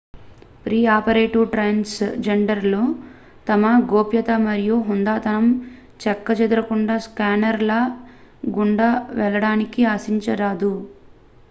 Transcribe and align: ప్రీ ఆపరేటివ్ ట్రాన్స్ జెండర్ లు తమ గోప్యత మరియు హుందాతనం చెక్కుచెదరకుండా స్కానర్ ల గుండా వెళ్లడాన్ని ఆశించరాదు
ప్రీ 0.63 0.77
ఆపరేటివ్ 0.91 1.43
ట్రాన్స్ 1.51 1.93
జెండర్ 2.19 2.63
లు 2.65 2.79
తమ 3.47 3.61
గోప్యత 3.91 4.31
మరియు 4.47 4.77
హుందాతనం 4.87 5.45
చెక్కుచెదరకుండా 5.99 6.97
స్కానర్ 7.05 7.63
ల 7.65 7.75
గుండా 8.55 8.89
వెళ్లడాన్ని 9.19 9.67
ఆశించరాదు 9.91 10.73